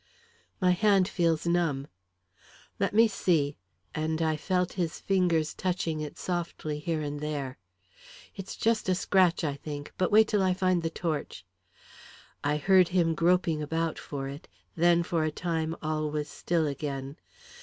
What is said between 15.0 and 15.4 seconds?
for a